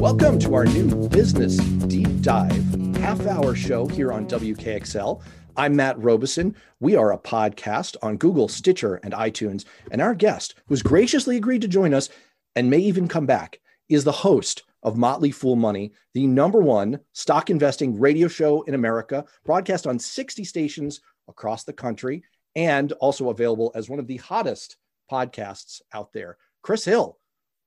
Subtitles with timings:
[0.00, 5.20] Welcome to our new business deep dive half hour show here on WKXL.
[5.58, 6.56] I'm Matt Robison.
[6.80, 9.66] We are a podcast on Google, Stitcher, and iTunes.
[9.90, 12.08] And our guest, who's graciously agreed to join us
[12.56, 13.60] and may even come back,
[13.90, 18.72] is the host of Motley Fool Money, the number one stock investing radio show in
[18.72, 22.24] America, broadcast on 60 stations across the country,
[22.56, 24.78] and also available as one of the hottest
[25.12, 26.38] podcasts out there.
[26.62, 27.18] Chris Hill,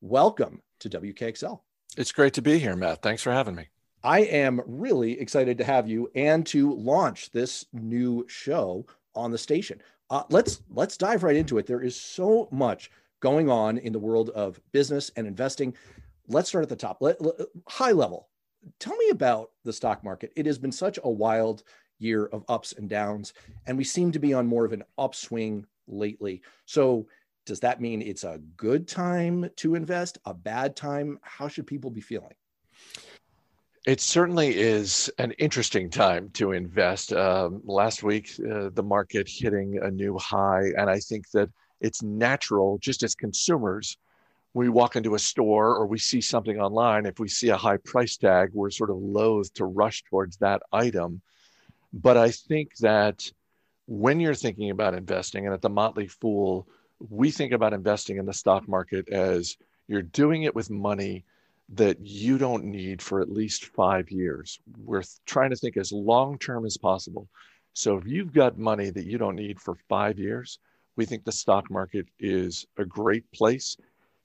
[0.02, 1.60] welcome to WKXL.
[1.96, 3.02] It's great to be here, Matt.
[3.02, 3.68] Thanks for having me.
[4.04, 9.38] I am really excited to have you and to launch this new show on the
[9.38, 9.82] station.
[10.10, 11.68] Uh, let's let's dive right into it.
[11.68, 15.76] There is so much going on in the world of business and investing.
[16.28, 16.98] Let's start at the top.
[17.00, 17.36] Let, let,
[17.68, 18.28] high level.
[18.80, 20.34] Tell me about the stock market.
[20.36, 21.64] It has been such a wild
[22.00, 23.34] year of ups and downs,
[23.68, 26.42] and we seem to be on more of an upswing lately.
[26.66, 27.08] So
[27.46, 31.20] does that mean it's a good time to invest, a bad time?
[31.22, 32.34] How should people be feeling?
[33.86, 37.12] It certainly is an interesting time to invest.
[37.12, 41.50] Um, last week, uh, the market hitting a new high, and I think that
[41.82, 43.98] it's natural, just as consumers,
[44.54, 47.06] we walk into a store or we see something online.
[47.06, 50.62] If we see a high price tag, we're sort of loath to rush towards that
[50.72, 51.22] item.
[51.92, 53.30] But I think that
[53.88, 56.68] when you're thinking about investing, and at the Motley Fool,
[57.10, 61.24] we think about investing in the stock market as you're doing it with money
[61.70, 64.60] that you don't need for at least five years.
[64.84, 67.28] We're trying to think as long term as possible.
[67.74, 70.60] So if you've got money that you don't need for five years,
[70.96, 73.78] we think the stock market is a great place.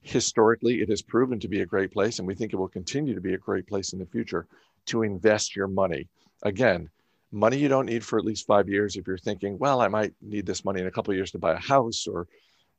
[0.03, 3.15] Historically, it has proven to be a great place, and we think it will continue
[3.15, 4.47] to be a great place in the future
[4.87, 6.06] to invest your money.
[6.43, 6.91] Again,
[7.33, 8.97] money you don't need for at least five years.
[8.97, 11.39] If you're thinking, well, I might need this money in a couple of years to
[11.39, 12.27] buy a house or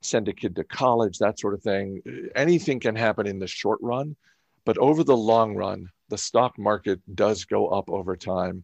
[0.02, 2.02] send a kid to college, that sort of thing.
[2.36, 4.16] Anything can happen in the short run,
[4.66, 8.64] but over the long run, the stock market does go up over time.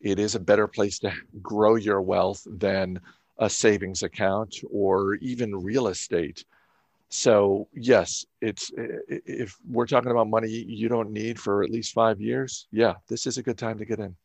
[0.00, 3.00] It is a better place to grow your wealth than
[3.38, 6.44] a savings account or even real estate.
[7.08, 12.20] So, yes, it's if we're talking about money you don't need for at least 5
[12.20, 14.16] years, yeah, this is a good time to get in.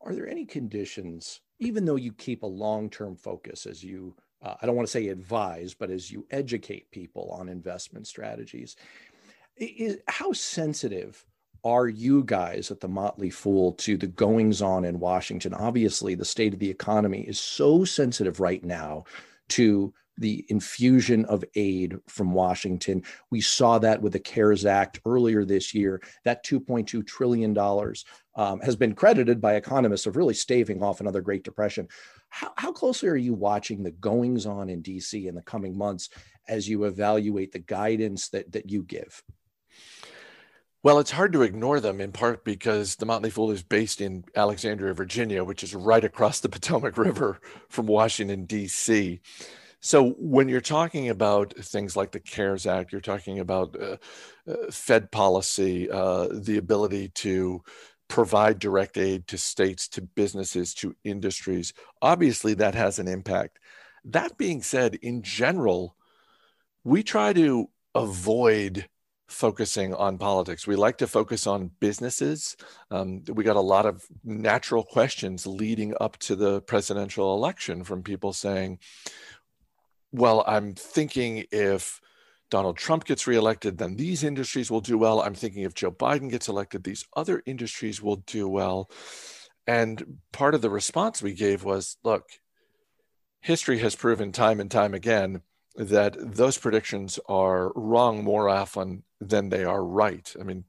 [0.00, 4.66] Are there any conditions even though you keep a long-term focus as you uh, I
[4.66, 8.76] don't want to say advise, but as you educate people on investment strategies,
[9.56, 11.24] is, how sensitive
[11.62, 15.52] are you guys at the Motley Fool to the goings on in Washington?
[15.52, 19.04] Obviously, the state of the economy is so sensitive right now
[19.50, 23.02] to the infusion of aid from Washington.
[23.30, 26.02] We saw that with the CARES Act earlier this year.
[26.24, 27.56] That $2.2 trillion
[28.36, 31.88] um, has been credited by economists of really staving off another Great Depression.
[32.30, 36.08] How, how closely are you watching the goings on in DC in the coming months
[36.48, 39.22] as you evaluate the guidance that, that you give?
[40.82, 44.24] Well, it's hard to ignore them in part because the Motley Fool is based in
[44.34, 47.38] Alexandria, Virginia, which is right across the Potomac River
[47.68, 49.20] from Washington, D.C.
[49.80, 53.96] So when you're talking about things like the CARES Act, you're talking about uh,
[54.50, 57.62] uh, Fed policy, uh, the ability to
[58.10, 61.72] provide direct aid to states, to businesses, to industries.
[62.02, 63.60] Obviously, that has an impact.
[64.04, 65.96] That being said, in general,
[66.82, 68.86] we try to avoid
[69.28, 70.66] focusing on politics.
[70.66, 72.56] We like to focus on businesses.
[72.90, 78.02] Um, we got a lot of natural questions leading up to the presidential election from
[78.02, 78.80] people saying,
[80.10, 82.00] well, I'm thinking if
[82.50, 85.22] Donald Trump gets reelected, then these industries will do well.
[85.22, 88.90] I'm thinking if Joe Biden gets elected, these other industries will do well.
[89.66, 92.26] And part of the response we gave was look,
[93.40, 95.42] history has proven time and time again
[95.76, 100.34] that those predictions are wrong more often than they are right.
[100.38, 100.64] I mean,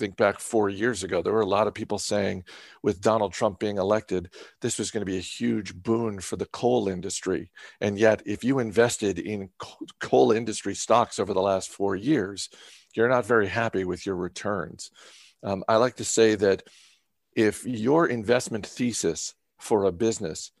[0.00, 2.44] think back four years ago, there were a lot of people saying,
[2.82, 4.30] with Donald Trump being elected,
[4.60, 7.50] this was going to be a huge boon for the coal industry.
[7.80, 9.50] And yet, if you invested in
[10.00, 12.48] coal industry stocks over the last four years,
[12.94, 14.90] you're not very happy with your returns.
[15.42, 16.62] Um, I like to say that
[17.36, 20.52] if your investment thesis for a business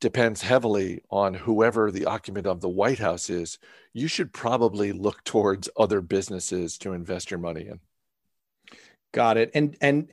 [0.00, 3.58] depends heavily on whoever the occupant of the White House is,
[3.92, 7.80] you should probably look towards other businesses to invest your money in.
[9.12, 9.50] Got it.
[9.54, 10.12] And and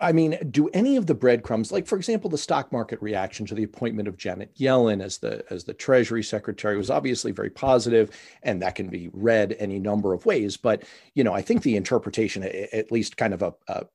[0.00, 3.54] I mean, do any of the breadcrumbs, like for example, the stock market reaction to
[3.54, 8.10] the appointment of Janet Yellen as the as the Treasury Secretary was obviously very positive,
[8.42, 10.56] and that can be read any number of ways.
[10.56, 13.86] But you know, I think the interpretation, at least kind of a, a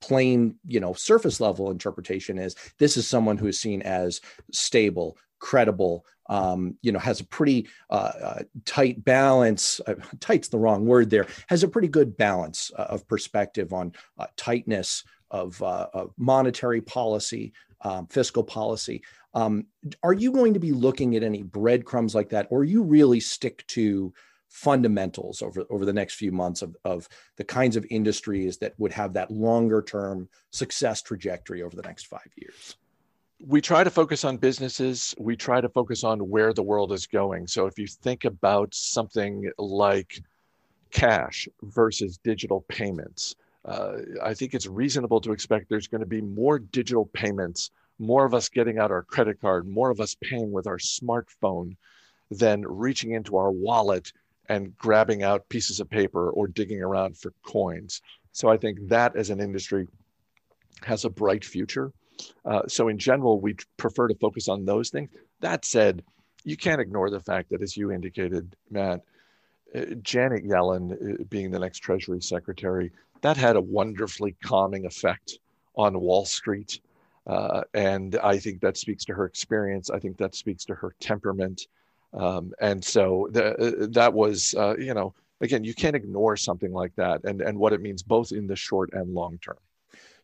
[0.00, 4.20] plain, you know, surface level interpretation is this is someone who is seen as
[4.52, 9.78] stable, credible, um, you know, has a pretty uh, uh, tight balance.
[9.86, 11.26] Uh, tight's the wrong word there.
[11.48, 16.80] Has a pretty good balance uh, of perspective on uh, tightness of, uh, of, monetary
[16.80, 17.52] policy,
[17.82, 19.02] um, fiscal policy.
[19.34, 19.66] Um,
[20.02, 23.66] are you going to be looking at any breadcrumbs like that, or you really stick
[23.66, 24.14] to
[24.48, 27.06] fundamentals over, over the next few months of, of
[27.36, 32.06] the kinds of industries that would have that longer term success trajectory over the next
[32.06, 32.76] five years?
[33.40, 35.14] We try to focus on businesses.
[35.18, 37.46] We try to focus on where the world is going.
[37.46, 40.20] So if you think about something like
[40.90, 43.34] cash versus digital payments,
[43.64, 48.24] uh, I think it's reasonable to expect there's going to be more digital payments, more
[48.24, 51.76] of us getting out our credit card, more of us paying with our smartphone
[52.30, 54.12] than reaching into our wallet
[54.48, 58.02] and grabbing out pieces of paper or digging around for coins.
[58.32, 59.86] So I think that as an industry
[60.82, 61.92] has a bright future.
[62.44, 65.10] Uh, so in general, we prefer to focus on those things.
[65.40, 66.02] That said,
[66.44, 69.00] you can't ignore the fact that, as you indicated, Matt,
[69.74, 75.38] uh, Janet Yellen uh, being the next Treasury Secretary, that had a wonderfully calming effect
[75.76, 76.80] on Wall Street.
[77.26, 79.88] Uh, and I think that speaks to her experience.
[79.90, 81.66] I think that speaks to her temperament.
[82.12, 86.72] Um, and so the, uh, that was, uh, you know, again, you can't ignore something
[86.72, 89.56] like that and, and what it means both in the short and long term.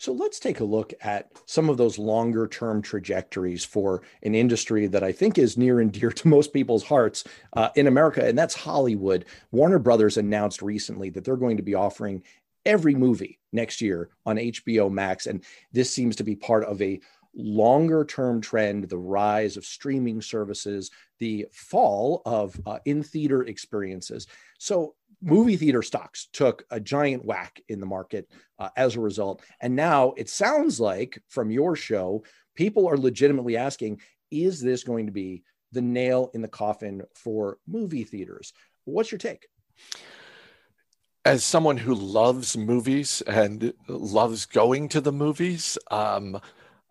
[0.00, 4.86] So let's take a look at some of those longer term trajectories for an industry
[4.86, 8.36] that I think is near and dear to most people's hearts uh, in America, and
[8.36, 9.26] that's Hollywood.
[9.52, 12.22] Warner Brothers announced recently that they're going to be offering
[12.64, 15.26] every movie next year on HBO Max.
[15.26, 16.98] And this seems to be part of a
[17.34, 24.26] longer term trend, the rise of streaming services, the fall of uh, in theater experiences.
[24.58, 28.28] So, movie theater stocks took a giant whack in the market
[28.58, 29.42] uh, as a result.
[29.60, 32.24] And now it sounds like from your show,
[32.54, 34.00] people are legitimately asking,
[34.30, 38.52] is this going to be the nail in the coffin for movie theaters?
[38.84, 39.46] What's your take?
[41.24, 46.40] As someone who loves movies and loves going to the movies, um,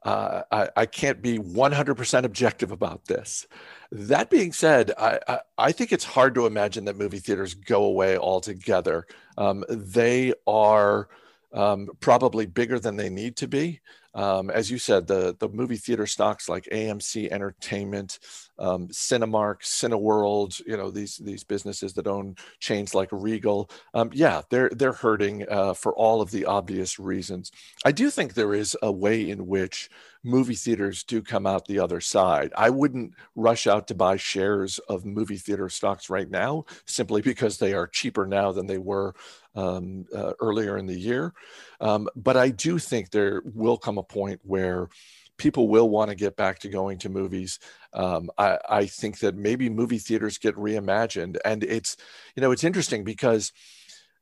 [0.04, 3.46] uh, I, I, can't be 100% objective about this.
[3.92, 7.84] That being said, I, I, I, think it's hard to imagine that movie theaters go
[7.84, 9.07] away altogether.
[9.38, 11.10] Um, they are
[11.54, 13.81] um, probably bigger than they need to be.
[14.13, 18.19] Um, as you said, the, the movie theater stocks like AMC Entertainment,
[18.57, 24.41] um, Cinemark, Cineworld, you know, these, these businesses that own chains like Regal, um, yeah,
[24.50, 27.51] they're, they're hurting uh, for all of the obvious reasons.
[27.85, 29.89] I do think there is a way in which
[30.23, 32.51] movie theaters do come out the other side.
[32.57, 37.57] I wouldn't rush out to buy shares of movie theater stocks right now simply because
[37.57, 39.15] they are cheaper now than they were
[39.56, 41.33] um, uh, earlier in the year.
[41.81, 44.90] Um, but I do think there will come a point where
[45.38, 47.60] people will want to get back to going to movies.
[47.94, 51.98] Um, I, I, think that maybe movie theaters get reimagined, and it's
[52.36, 53.51] you know it's interesting because.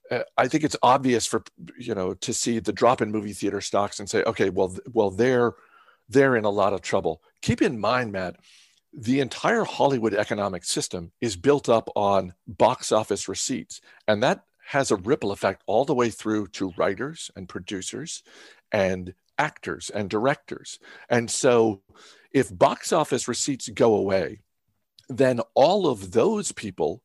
[0.10, 1.44] Uh, I think it's obvious for
[1.78, 5.12] you know to see the drop in movie theater stocks and say, okay, well, well,
[5.12, 5.52] they're
[6.08, 7.22] they're in a lot of trouble.
[7.42, 8.38] Keep in mind, Matt,
[8.94, 14.92] the entire Hollywood economic system is built up on box office receipts, and that has
[14.92, 18.24] a ripple effect all the way through to writers and producers
[18.72, 20.80] and actors and directors.
[21.10, 21.82] And so,
[22.32, 24.42] if box office receipts go away,
[25.10, 27.02] then all of those people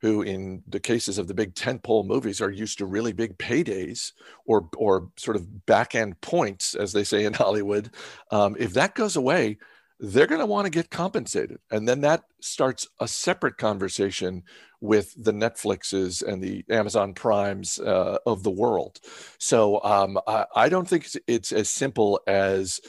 [0.00, 4.12] who, in the cases of the big tentpole movies, are used to really big paydays
[4.46, 7.90] or or sort of back end points, as they say in Hollywood.
[8.30, 9.58] Um, if that goes away,
[10.02, 14.42] they're going to want to get compensated, and then that starts a separate conversation
[14.80, 18.98] with the Netflixes and the Amazon Primes uh, of the world.
[19.38, 22.80] So um, I, I don't think it's, it's as simple as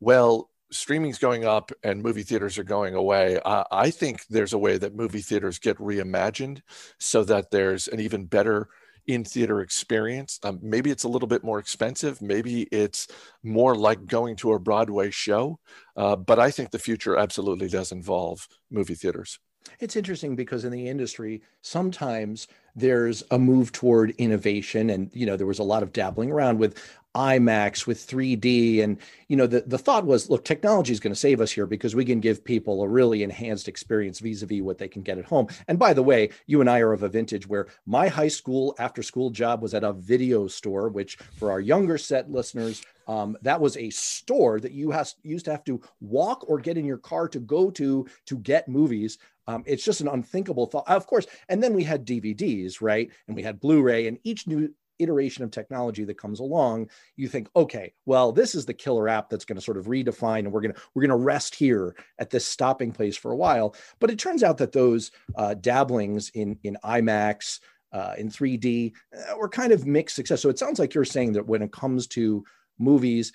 [0.00, 4.58] well streaming's going up and movie theaters are going away, uh, I think there's a
[4.58, 6.62] way that movie theaters get reimagined
[6.98, 8.70] so that there's an even better
[9.06, 10.38] in theater experience.
[10.42, 12.22] Um, maybe it's a little bit more expensive.
[12.22, 13.08] Maybe it's
[13.42, 15.58] more like going to a Broadway show.
[15.96, 19.38] Uh, but I think the future absolutely does involve movie theaters.
[19.80, 25.36] It's interesting because in the industry, sometimes there's a move toward innovation and you know
[25.36, 26.82] there was a lot of dabbling around with
[27.14, 28.82] IMAX with 3D.
[28.82, 31.66] And, you know, the, the thought was, look, technology is going to save us here
[31.66, 35.24] because we can give people a really enhanced experience vis-a-vis what they can get at
[35.24, 35.48] home.
[35.68, 38.74] And by the way, you and I are of a vintage where my high school
[38.78, 43.36] after school job was at a video store, which for our younger set listeners, um,
[43.42, 46.84] that was a store that you has, used to have to walk or get in
[46.84, 49.18] your car to go to to get movies.
[49.48, 51.26] Um, it's just an unthinkable thought, of course.
[51.48, 53.10] And then we had DVDs, right?
[53.26, 57.48] And we had Blu-ray, and each new iteration of technology that comes along, you think,
[57.56, 60.60] okay, well, this is the killer app that's going to sort of redefine, and we're
[60.60, 63.74] going to we're going to rest here at this stopping place for a while.
[64.00, 67.60] But it turns out that those uh, dabblings in in IMAX,
[67.92, 70.40] uh, in 3D, uh, were kind of mixed success.
[70.40, 72.44] So it sounds like you're saying that when it comes to
[72.78, 73.32] movies,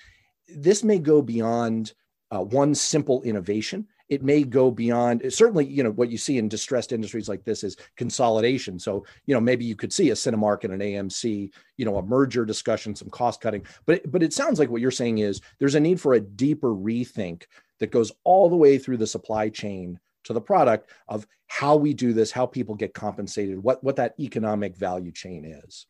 [0.47, 1.93] this may go beyond
[2.31, 6.47] uh, one simple innovation it may go beyond certainly you know what you see in
[6.47, 8.79] distressed industries like this is consolidation.
[8.79, 12.03] So you know maybe you could see a cinemark and an amc you know a
[12.03, 13.65] merger discussion some cost cutting.
[13.85, 16.69] But but it sounds like what you're saying is there's a need for a deeper
[16.73, 17.43] rethink
[17.79, 21.93] that goes all the way through the supply chain to the product of how we
[21.93, 25.85] do this how people get compensated what what that economic value chain is.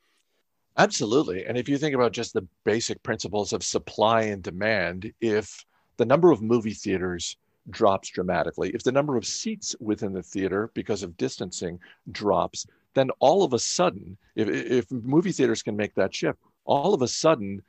[0.80, 1.44] Absolutely.
[1.46, 5.66] And if you think about just the basic principles of supply and demand if
[5.98, 7.36] the number of movie theaters
[7.70, 8.72] drops dramatically.
[8.74, 11.80] If the number of seats within the theater because of distancing
[12.12, 16.94] drops, then all of a sudden, if, if movie theaters can make that shift, all
[16.94, 17.62] of a sudden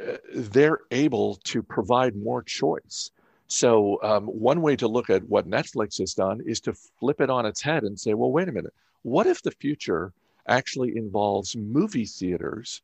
[0.00, 3.10] uh, they're able to provide more choice.
[3.46, 7.30] So, um, one way to look at what Netflix has done is to flip it
[7.30, 10.12] on its head and say, well, wait a minute, what if the future
[10.48, 12.82] actually involves movie theaters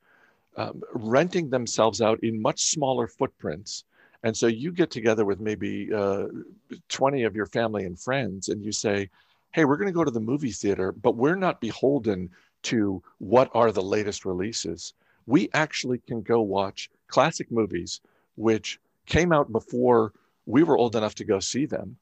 [0.56, 3.84] um, renting themselves out in much smaller footprints?
[4.22, 6.26] And so you get together with maybe uh,
[6.88, 9.08] 20 of your family and friends, and you say,
[9.52, 12.30] Hey, we're going to go to the movie theater, but we're not beholden
[12.62, 14.94] to what are the latest releases.
[15.26, 18.00] We actually can go watch classic movies,
[18.36, 20.12] which came out before
[20.46, 21.96] we were old enough to go see them.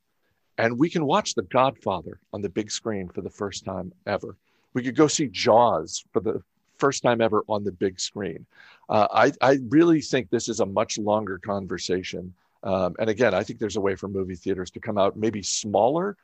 [0.59, 4.37] And we can watch The Godfather on the big screen for the first time ever.
[4.75, 6.43] We could go see Jaws for the
[6.79, 8.47] first time ever on the big screen.
[8.89, 12.35] Uh, I, I really think this is a much longer conversation.
[12.63, 15.43] Um, and again, I think there's a way for movie theaters to come out maybe
[15.43, 16.17] smaller,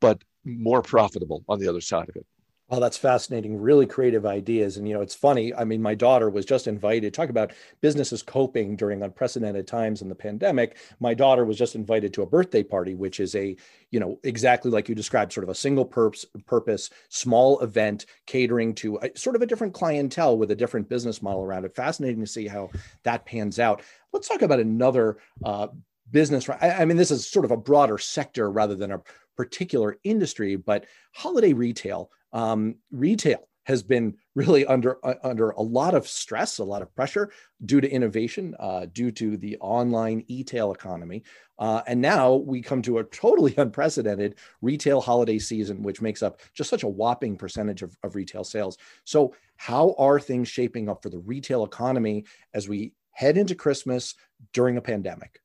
[0.00, 2.26] but more profitable on the other side of it.
[2.70, 3.58] Oh, that's fascinating.
[3.58, 4.76] Really creative ideas.
[4.76, 5.54] And, you know, it's funny.
[5.54, 10.10] I mean, my daughter was just invited, talk about businesses coping during unprecedented times in
[10.10, 10.76] the pandemic.
[11.00, 13.56] My daughter was just invited to a birthday party, which is a,
[13.90, 18.74] you know, exactly like you described, sort of a single purpose, purpose small event catering
[18.74, 21.74] to a, sort of a different clientele with a different business model around it.
[21.74, 22.68] Fascinating to see how
[23.02, 23.80] that pans out.
[24.12, 25.68] Let's talk about another uh,
[26.10, 26.46] business.
[26.50, 29.00] I, I mean, this is sort of a broader sector rather than a
[29.38, 30.84] particular industry, but
[31.14, 36.64] holiday retail um, retail has been really under uh, under a lot of stress, a
[36.64, 37.30] lot of pressure
[37.66, 41.22] due to innovation, uh, due to the online e-tail economy,
[41.58, 46.40] uh, and now we come to a totally unprecedented retail holiday season, which makes up
[46.54, 48.78] just such a whopping percentage of, of retail sales.
[49.04, 54.14] So, how are things shaping up for the retail economy as we head into Christmas
[54.52, 55.40] during a pandemic?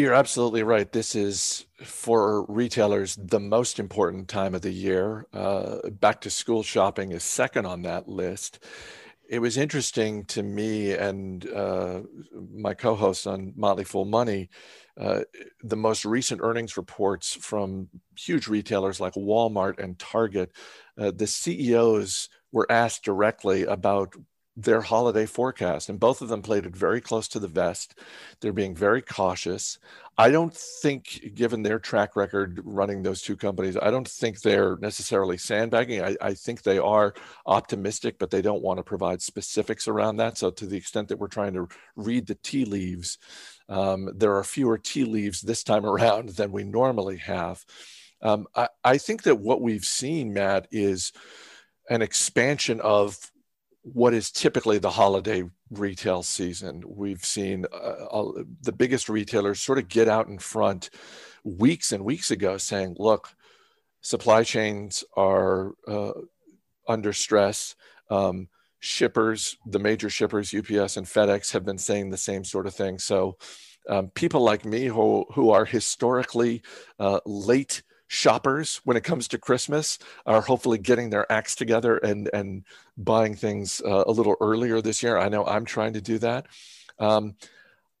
[0.00, 0.90] You're absolutely right.
[0.90, 5.26] This is for retailers the most important time of the year.
[5.30, 8.64] Uh, back to school shopping is second on that list.
[9.28, 12.00] It was interesting to me and uh,
[12.50, 14.48] my co host on Motley Fool Money.
[14.98, 15.20] Uh,
[15.62, 20.50] the most recent earnings reports from huge retailers like Walmart and Target,
[20.96, 24.14] uh, the CEOs were asked directly about
[24.56, 27.98] their holiday forecast, and both of them played it very close to the vest.
[28.40, 29.78] They're being very cautious.
[30.18, 34.76] I don't think, given their track record running those two companies, I don't think they're
[34.76, 36.02] necessarily sandbagging.
[36.02, 37.14] I, I think they are
[37.46, 40.36] optimistic, but they don't want to provide specifics around that.
[40.36, 43.18] So, to the extent that we're trying to read the tea leaves,
[43.68, 47.64] um, there are fewer tea leaves this time around than we normally have.
[48.20, 51.12] Um, I, I think that what we've seen, Matt, is
[51.88, 53.16] an expansion of
[53.82, 56.82] what is typically the holiday retail season.
[56.86, 58.24] We've seen uh,
[58.62, 60.90] the biggest retailers sort of get out in front
[61.44, 63.28] weeks and weeks ago saying, look,
[64.02, 66.12] supply chains are uh,
[66.86, 67.74] under stress.
[68.10, 68.48] Um,
[68.80, 72.98] shippers, the major shippers, UPS and FedEx, have been saying the same sort of thing.
[72.98, 73.36] So,
[73.88, 76.62] um, people like me who, who are historically
[76.98, 77.82] uh, late
[78.12, 82.64] shoppers when it comes to Christmas are hopefully getting their acts together and and
[82.96, 85.16] buying things uh, a little earlier this year.
[85.16, 86.46] I know I'm trying to do that.
[86.98, 87.36] Um,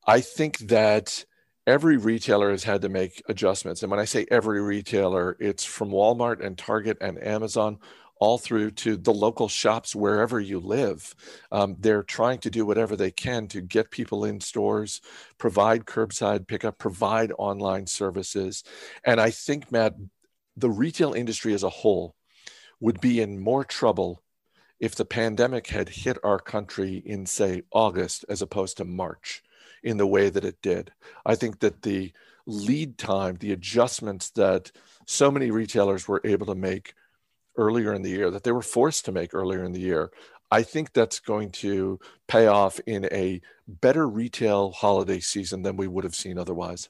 [0.04, 1.24] I think that
[1.64, 3.84] every retailer has had to make adjustments.
[3.84, 7.78] And when I say every retailer, it's from Walmart and Target and Amazon
[8.20, 11.14] all through to the local shops wherever you live.
[11.50, 15.00] Um, they're trying to do whatever they can to get people in stores,
[15.38, 18.62] provide curbside pickup, provide online services.
[19.04, 19.94] And I think, Matt,
[20.56, 22.14] the retail industry as a whole
[22.78, 24.22] would be in more trouble
[24.78, 29.42] if the pandemic had hit our country in, say, August as opposed to March
[29.82, 30.92] in the way that it did.
[31.24, 32.12] I think that the
[32.46, 34.72] lead time, the adjustments that
[35.06, 36.94] so many retailers were able to make
[37.56, 40.10] earlier in the year that they were forced to make earlier in the year.
[40.50, 45.86] I think that's going to pay off in a better retail holiday season than we
[45.86, 46.88] would have seen otherwise.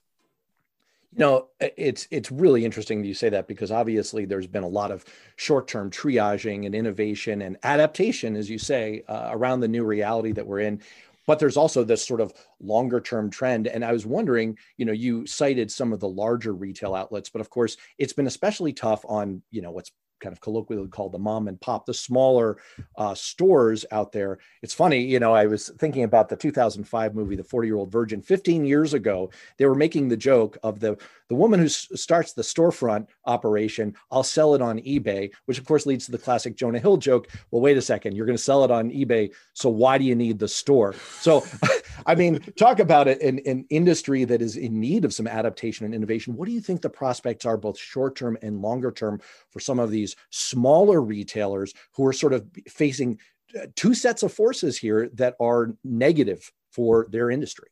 [1.12, 4.68] You know, it's it's really interesting that you say that because obviously there's been a
[4.68, 5.04] lot of
[5.36, 10.46] short-term triaging and innovation and adaptation, as you say, uh, around the new reality that
[10.46, 10.80] we're in.
[11.26, 15.26] But there's also this sort of longer-term trend, and I was wondering, you know, you
[15.26, 19.42] cited some of the larger retail outlets, but of course, it's been especially tough on,
[19.50, 22.58] you know, what's kind of colloquially called the mom and pop, the smaller
[22.96, 24.38] uh, stores out there.
[24.62, 27.90] It's funny, you know, I was thinking about the 2005 movie, The 40 Year Old
[27.90, 28.22] Virgin.
[28.22, 30.98] 15 years ago, they were making the joke of the
[31.30, 33.94] the woman who s- starts the storefront operation.
[34.10, 37.28] I'll sell it on eBay, which of course leads to the classic Jonah Hill joke.
[37.50, 40.16] Well, wait a second, you're going to sell it on eBay, so why do you
[40.16, 40.94] need the store?
[41.20, 41.46] So,
[42.06, 45.86] I mean, talk about it an, an industry that is in need of some adaptation
[45.86, 46.34] and innovation.
[46.36, 49.78] What do you think the prospects are, both short term and longer term, for some
[49.78, 53.18] of these smaller retailers who are sort of facing
[53.58, 57.68] uh, two sets of forces here that are negative for their industry?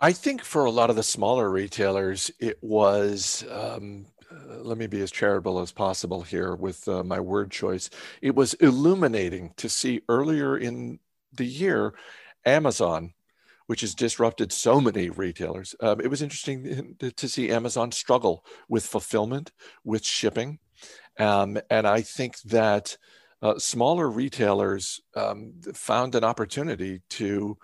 [0.00, 3.44] I think for a lot of the smaller retailers, it was.
[3.50, 7.88] Um, uh, let me be as charitable as possible here with uh, my word choice.
[8.20, 10.98] It was illuminating to see earlier in
[11.32, 11.94] the year
[12.44, 13.14] Amazon
[13.66, 15.74] which has disrupted so many retailers.
[15.80, 19.52] Um, it was interesting to see Amazon struggle with fulfillment,
[19.84, 20.58] with shipping.
[21.18, 22.96] Um, and I think that
[23.42, 27.56] uh, smaller retailers um, found an opportunity to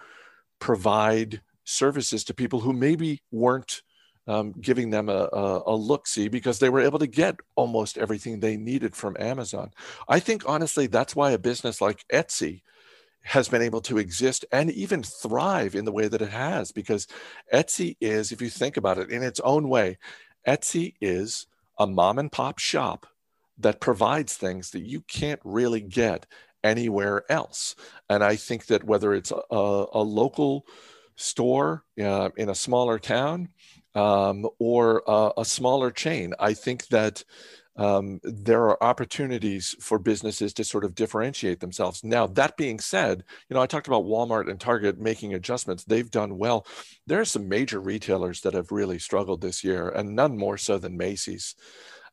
[0.59, 3.83] provide services to people who maybe weren't
[4.29, 7.99] um, giving them a, a, a look see because they were able to get almost
[7.99, 9.73] everything they needed from Amazon.
[10.09, 12.63] I think honestly, that's why a business like Etsy
[13.23, 17.07] has been able to exist and even thrive in the way that it has because
[17.53, 19.99] Etsy is, if you think about it in its own way,
[20.47, 21.47] Etsy is
[21.79, 23.07] a mom and pop shop
[23.59, 26.27] that provides things that you can't really get
[26.65, 27.75] anywhere else.
[28.09, 30.67] And I think that whether it's a, a local
[31.17, 33.49] store uh, in a smaller town
[33.95, 37.25] um, or a, a, smaller chain, I think that
[37.77, 42.05] um, there are opportunities for businesses to sort of differentiate themselves.
[42.05, 45.85] Now, that being said, you know, I talked about Walmart and Target making adjustments.
[45.85, 46.67] They've done well.
[47.07, 50.79] There are some major retailers that have really struggled this year, and none more so
[50.79, 51.55] than Macy's.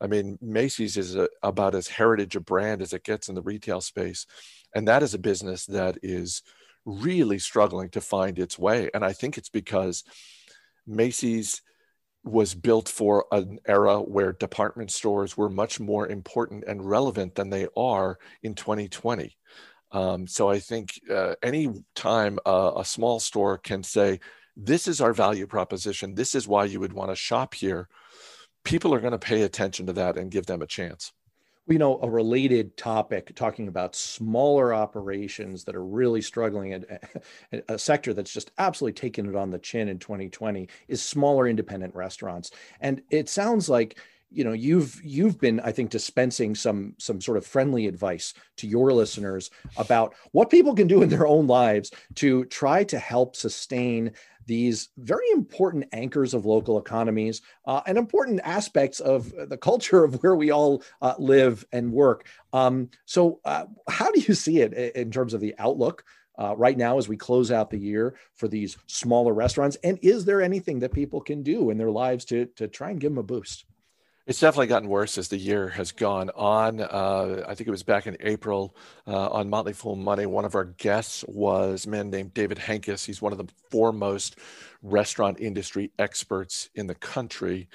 [0.02, 3.42] I mean, Macy's is a, about as heritage a brand as it gets in the
[3.42, 4.26] retail space.
[4.74, 6.42] And that is a business that is
[6.86, 8.90] really struggling to find its way.
[8.94, 10.04] And I think it's because
[10.88, 11.62] Macy's
[12.24, 17.50] was built for an era where department stores were much more important and relevant than
[17.50, 19.36] they are in 2020.
[19.92, 24.20] Um, so I think uh, any time a, a small store can say,
[24.56, 27.88] this is our value proposition, this is why you would want to shop here,
[28.64, 31.12] people are going to pay attention to that and give them a chance
[31.70, 36.84] you know, a related topic talking about smaller operations that are really struggling at
[37.70, 41.94] a sector that's just absolutely taken it on the chin in 2020 is smaller independent
[41.94, 42.50] restaurants.
[42.82, 44.00] And it sounds like
[44.32, 48.68] you know you've you've been i think dispensing some some sort of friendly advice to
[48.68, 53.36] your listeners about what people can do in their own lives to try to help
[53.36, 54.12] sustain
[54.50, 60.24] these very important anchors of local economies uh, and important aspects of the culture of
[60.24, 62.26] where we all uh, live and work.
[62.52, 66.04] Um, so, uh, how do you see it in terms of the outlook?
[66.36, 70.26] Uh, right now, as we close out the year for these smaller restaurants, and is
[70.26, 73.20] there anything that people can do in their lives to to try and give them
[73.20, 73.66] a boost?
[74.30, 76.82] It's definitely gotten worse as the year has gone on.
[76.82, 78.76] Uh, I think it was back in April
[79.08, 80.28] uh, on Motley Fool Money.
[80.28, 83.04] One of our guests was a man named David Henkes.
[83.04, 84.38] He's one of the foremost
[84.84, 87.70] restaurant industry experts in the country.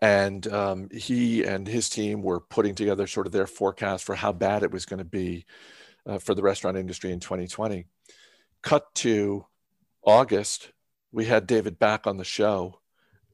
[0.00, 4.30] And um, he and his team were putting together sort of their forecast for how
[4.30, 5.44] bad it was going to be
[6.06, 7.84] uh, for the restaurant industry in 2020.
[8.62, 9.46] Cut to
[10.04, 10.70] August,
[11.10, 12.78] we had David back on the show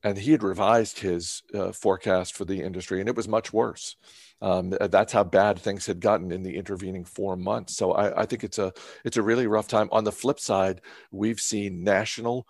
[0.03, 3.97] and he had revised his uh, forecast for the industry, and it was much worse.
[4.41, 7.77] Um, that's how bad things had gotten in the intervening four months.
[7.77, 8.73] So I, I, think it's a
[9.05, 9.88] it's a really rough time.
[9.93, 10.81] On the flip side,
[11.12, 12.49] we've seen national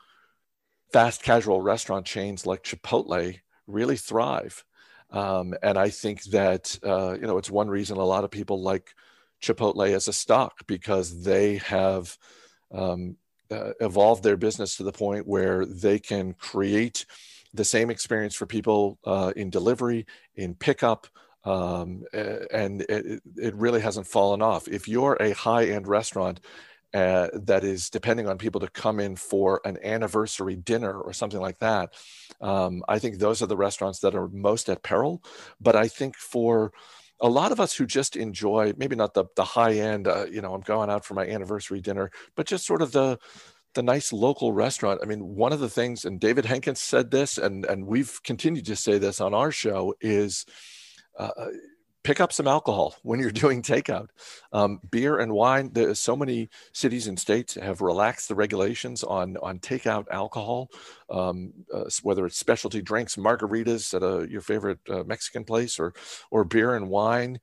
[0.91, 4.65] fast casual restaurant chains like Chipotle really thrive.
[5.11, 8.62] Um, and I think that, uh, you know, it's one reason a lot of people
[8.62, 8.95] like
[9.43, 12.17] Chipotle as a stock because they have
[12.71, 13.17] um,
[13.51, 17.05] uh, evolved their business to the point where they can create
[17.55, 21.07] the same experience for people uh, in delivery, in pickup,
[21.45, 24.69] um, and it, it, really hasn't fallen off.
[24.69, 26.41] If you're a high end restaurant
[26.95, 31.41] uh, that is depending on people to come in for an anniversary dinner or something
[31.41, 31.95] like that,
[32.41, 35.23] um, I think those are the restaurants that are most at peril.
[35.61, 36.73] But I think for
[37.21, 40.43] a lot of us who just enjoy maybe not the the high end, uh, you
[40.43, 43.19] know, I'm going out for my anniversary dinner, but just sort of the
[43.75, 45.01] the nice local restaurant.
[45.03, 48.67] I mean, one of the things, and David Henkes said this, and and we've continued
[48.67, 50.45] to say this on our show, is
[51.19, 51.49] uh, uh
[52.05, 54.09] pick up some alcohol when you're doing takeout.
[54.53, 55.73] Um, beer and wine.
[55.95, 60.69] So many cities and states have relaxed the regulations on on takeout alcohol,
[61.11, 65.95] um, uh, whether it's specialty drinks, margaritas at a, your favorite uh, Mexican place, or
[66.31, 67.39] or beer and wine.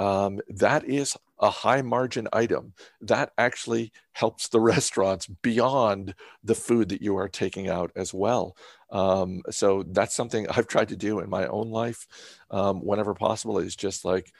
[0.00, 6.88] Um, that is a high margin item that actually helps the restaurants beyond the food
[6.88, 8.56] that you are taking out as well.
[8.90, 12.06] Um, so that's something I've tried to do in my own life
[12.50, 14.32] um, whenever possible is just like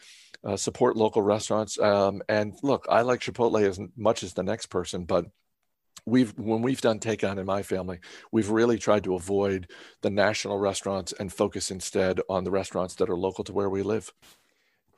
[0.44, 1.78] uh, support local restaurants.
[1.78, 5.26] Um, and look, I like Chipotle as much as the next person, but
[6.06, 7.98] we've when we've done takeout in my family
[8.32, 9.68] we've really tried to avoid
[10.00, 13.82] the national restaurants and focus instead on the restaurants that are local to where we
[13.82, 14.10] live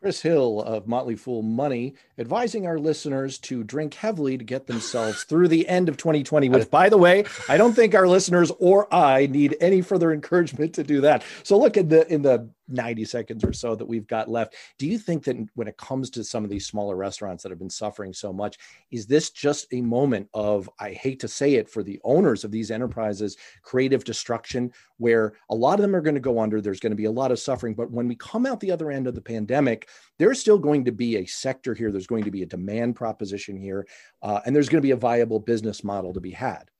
[0.02, 5.22] Chris Hill of Motley Fool Money advising our listeners to drink heavily to get themselves
[5.28, 8.92] through the end of 2020, which, by the way, I don't think our listeners or
[8.92, 11.22] I need any further encouragement to do that.
[11.44, 14.54] So, look at the in the 90 seconds or so that we've got left.
[14.78, 17.58] Do you think that when it comes to some of these smaller restaurants that have
[17.58, 18.58] been suffering so much,
[18.90, 22.50] is this just a moment of, I hate to say it, for the owners of
[22.50, 26.60] these enterprises, creative destruction, where a lot of them are going to go under?
[26.60, 27.74] There's going to be a lot of suffering.
[27.74, 30.92] But when we come out the other end of the pandemic, there's still going to
[30.92, 33.86] be a sector here, there's going to be a demand proposition here,
[34.22, 36.70] uh, and there's going to be a viable business model to be had.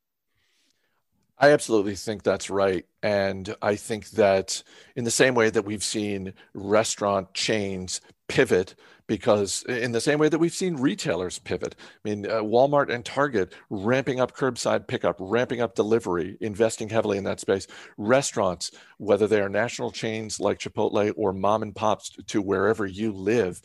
[1.39, 2.87] I absolutely think that's right.
[3.03, 4.63] And I think that
[4.95, 8.75] in the same way that we've seen restaurant chains pivot,
[9.09, 13.05] because in the same way that we've seen retailers pivot, I mean, uh, Walmart and
[13.05, 17.67] Target ramping up curbside pickup, ramping up delivery, investing heavily in that space.
[17.97, 23.13] Restaurants, whether they are national chains like Chipotle or mom and pops to wherever you
[23.13, 23.61] live,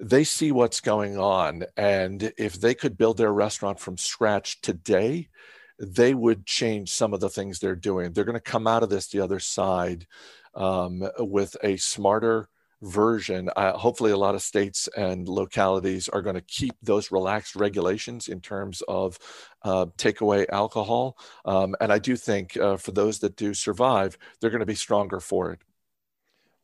[0.00, 1.64] they see what's going on.
[1.76, 5.28] And if they could build their restaurant from scratch today,
[5.78, 8.12] they would change some of the things they're doing.
[8.12, 10.06] They're going to come out of this the other side
[10.54, 12.48] um, with a smarter
[12.82, 13.50] version.
[13.56, 18.28] Uh, hopefully, a lot of states and localities are going to keep those relaxed regulations
[18.28, 19.18] in terms of
[19.62, 21.18] uh, takeaway alcohol.
[21.44, 24.74] Um, and I do think uh, for those that do survive, they're going to be
[24.74, 25.60] stronger for it.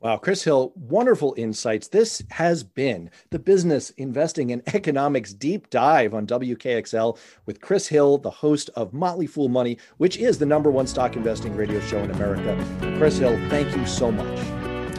[0.03, 1.89] Wow, Chris Hill, wonderful insights.
[1.89, 8.17] This has been the Business Investing and Economics Deep Dive on WKXL with Chris Hill,
[8.17, 11.99] the host of Motley Fool Money, which is the number one stock investing radio show
[11.99, 12.57] in America.
[12.97, 14.39] Chris Hill, thank you so much.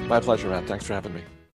[0.01, 0.67] My pleasure, Matt.
[0.67, 1.23] Thanks for having me.